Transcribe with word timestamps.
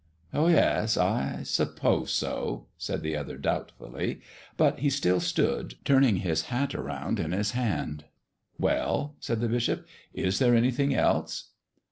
"Oh 0.33 0.47
yes; 0.47 0.97
I 0.97 1.43
suppose 1.43 2.09
so," 2.11 2.65
said 2.75 3.03
the 3.03 3.15
other, 3.15 3.37
doubtfully. 3.37 4.21
But 4.57 4.79
he 4.79 4.89
still 4.89 5.19
stood, 5.19 5.75
turning 5.85 6.15
his 6.15 6.45
hat 6.45 6.73
about 6.73 7.19
in 7.19 7.33
his 7.33 7.51
hands. 7.51 8.05
"Well," 8.57 9.15
said 9.19 9.41
the 9.41 9.47
bishop, 9.47 9.85
"is 10.11 10.39
there 10.39 10.55
anything 10.55 10.95
else?" 10.95 11.51